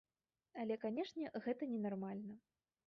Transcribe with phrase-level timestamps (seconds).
[0.63, 2.33] Але канешне гэта ненармальна.